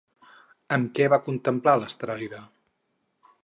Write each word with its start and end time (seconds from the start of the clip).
Amb 0.77 0.87
què 0.99 1.09
van 1.15 1.21
contemplar 1.27 1.77
l'asteroide? 1.83 2.41